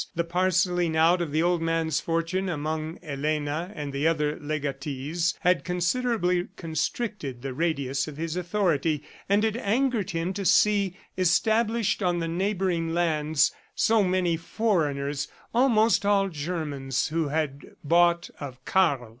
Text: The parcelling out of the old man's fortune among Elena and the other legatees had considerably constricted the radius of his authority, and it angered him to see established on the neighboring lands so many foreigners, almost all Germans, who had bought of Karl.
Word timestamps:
The 0.15 0.23
parcelling 0.23 0.95
out 0.97 1.21
of 1.21 1.31
the 1.31 1.43
old 1.43 1.61
man's 1.61 1.99
fortune 2.01 2.49
among 2.49 2.97
Elena 3.03 3.71
and 3.75 3.93
the 3.93 4.07
other 4.07 4.35
legatees 4.39 5.35
had 5.41 5.63
considerably 5.63 6.47
constricted 6.55 7.43
the 7.43 7.53
radius 7.53 8.07
of 8.07 8.17
his 8.17 8.35
authority, 8.35 9.03
and 9.29 9.45
it 9.45 9.55
angered 9.55 10.09
him 10.09 10.33
to 10.33 10.43
see 10.43 10.95
established 11.19 12.01
on 12.01 12.17
the 12.17 12.27
neighboring 12.27 12.95
lands 12.95 13.51
so 13.75 14.03
many 14.03 14.37
foreigners, 14.37 15.27
almost 15.53 16.03
all 16.03 16.29
Germans, 16.29 17.09
who 17.09 17.27
had 17.27 17.61
bought 17.83 18.31
of 18.39 18.65
Karl. 18.65 19.09